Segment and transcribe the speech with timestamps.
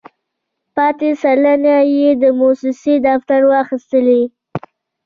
[0.75, 4.21] پاتې سلنه یې د موسسې دفتر واخیستې.